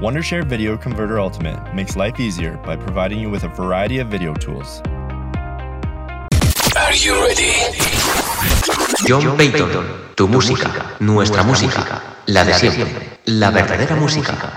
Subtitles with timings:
[0.00, 4.32] Wondershare Video Converter Ultimate makes life easier by providing you with a variety of video
[4.32, 4.80] tools.
[6.74, 7.52] Are you ready?
[9.06, 12.86] John Patton, tu música, nuestra música, la de siempre,
[13.26, 14.56] la verdadera música.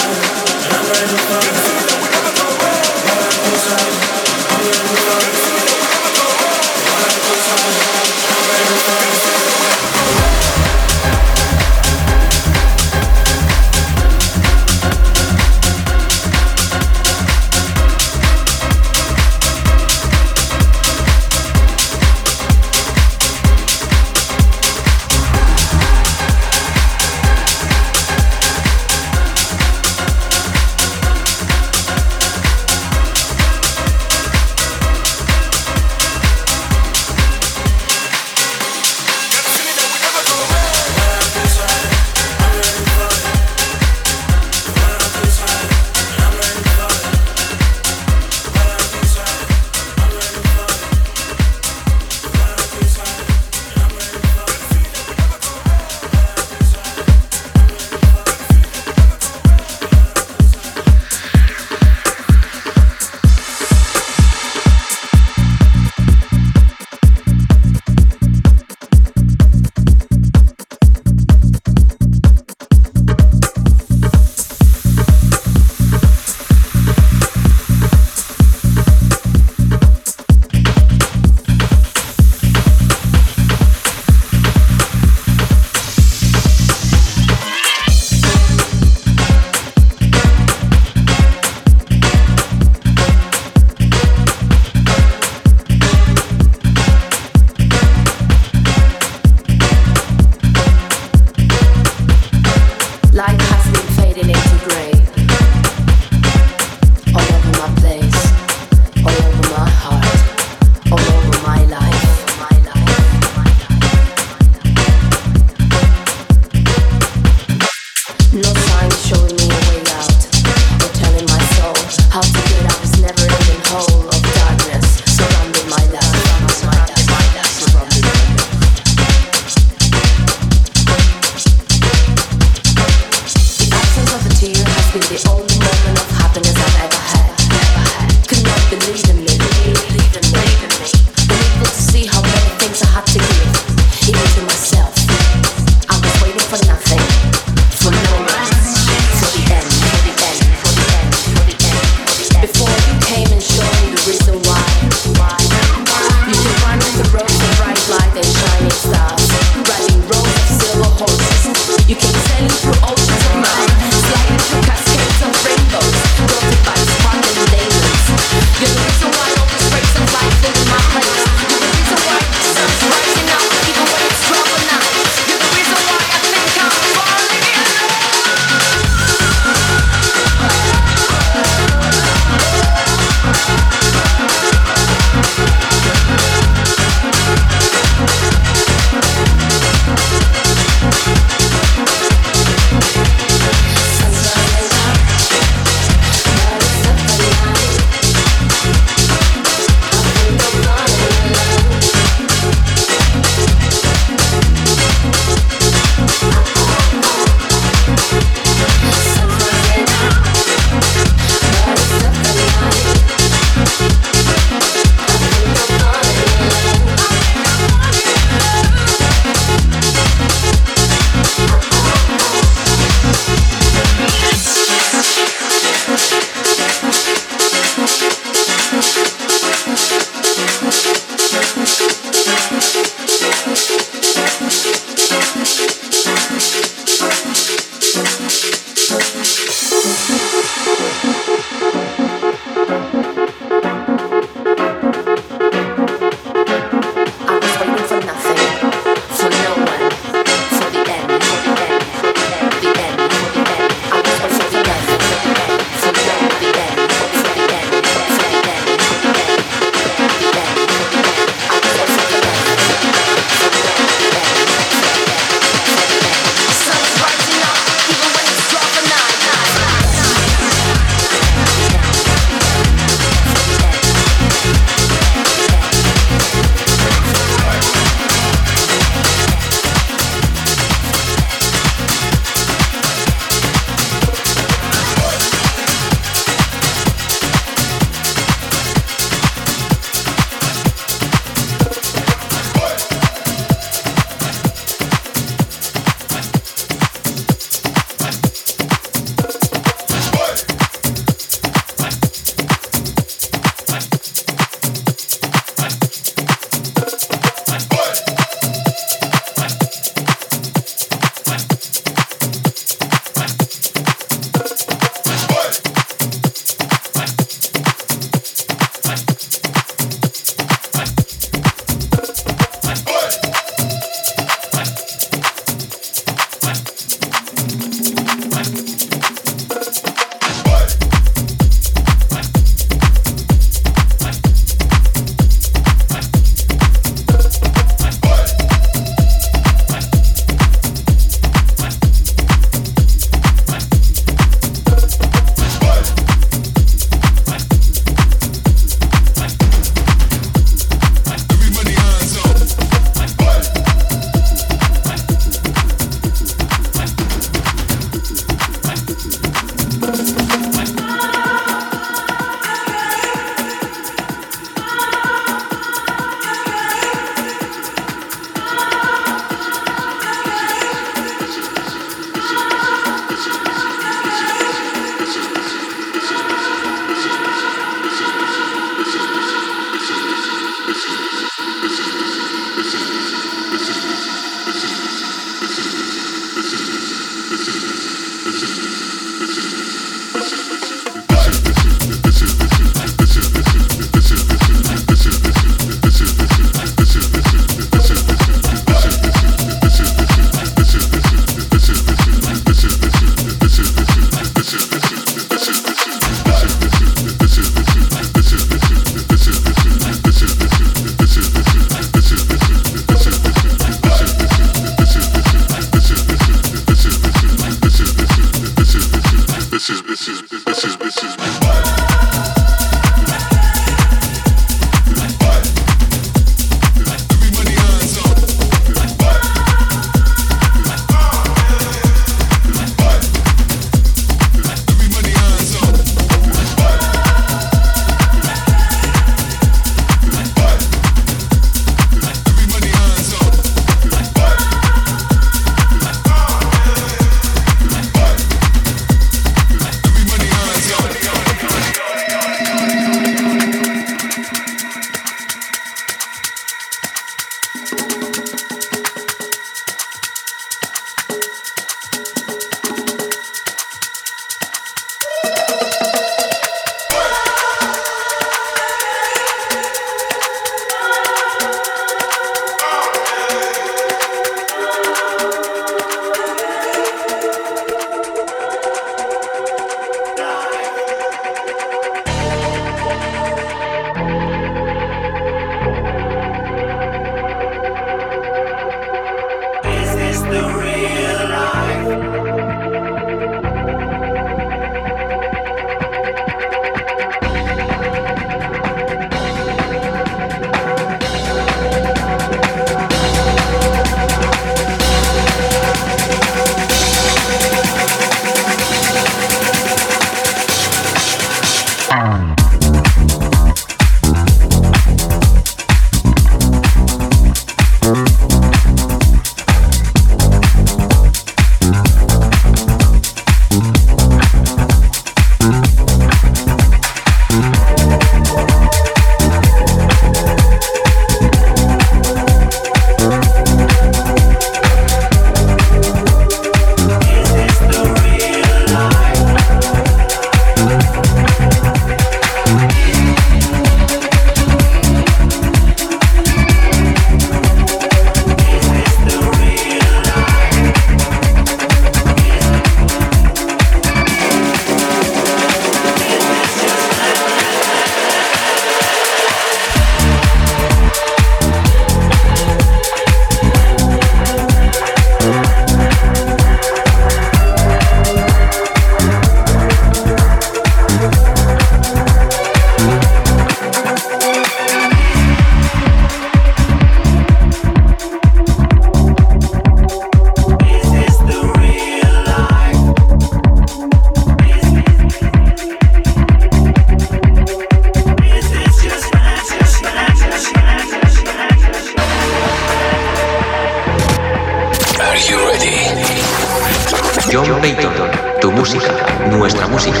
[599.38, 600.00] Nuestra música,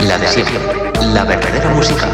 [0.00, 0.58] la de siempre,
[1.00, 2.06] la verdadera música.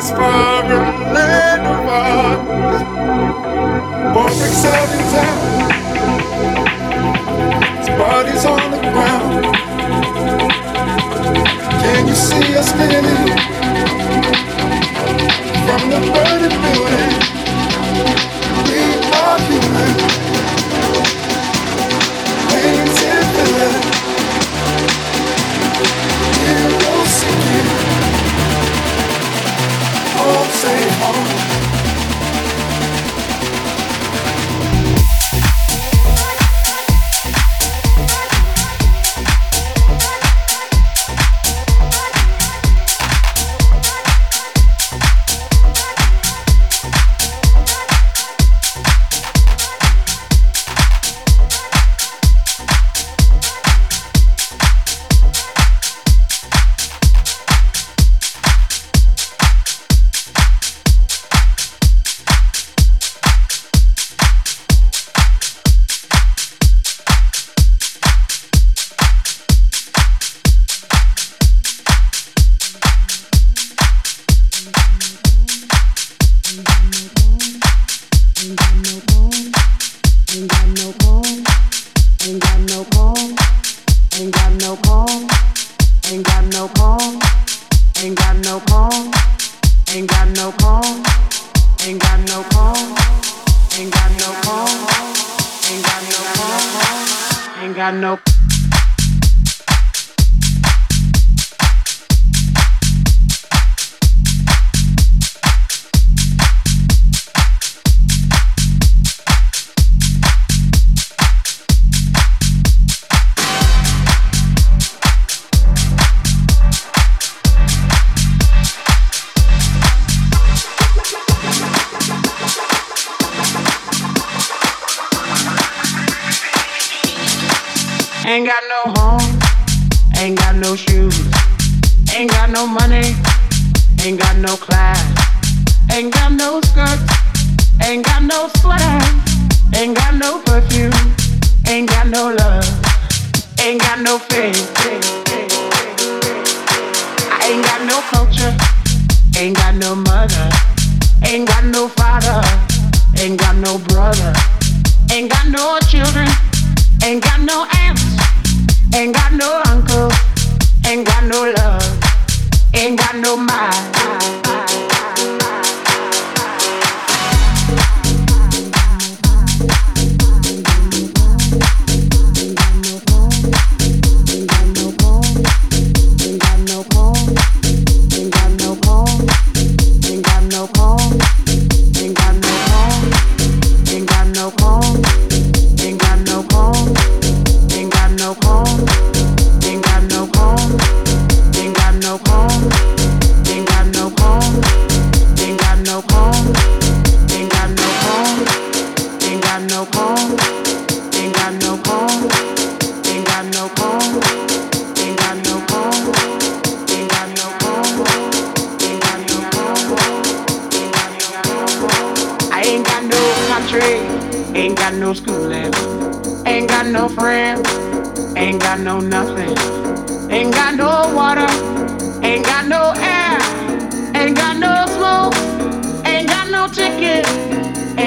[0.00, 0.62] as far
[1.12, 2.82] land of ours.
[4.14, 5.40] Warwick's out in town,
[7.98, 9.44] Bodies on the ground.
[11.82, 13.59] Can you see us spinning?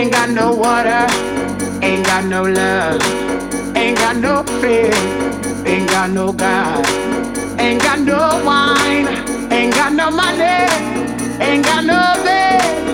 [0.04, 1.08] Ain't got no water,
[1.82, 3.02] ain't got no love,
[3.78, 4.94] ain't got no faith,
[5.66, 6.86] ain't got no God,
[7.58, 9.08] ain't got no wine,
[9.50, 10.68] ain't got no money,
[11.40, 12.93] ain't got no bed.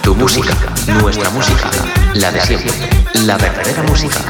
[0.00, 0.54] Tu música,
[0.86, 1.70] nuestra música,
[2.14, 2.72] la de siempre,
[3.26, 4.20] la verdadera música.